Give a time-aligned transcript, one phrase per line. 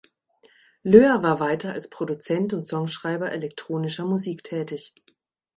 [0.81, 4.95] Löhr war weiter als Produzent und Songschreiber elektronischer Musik tätig.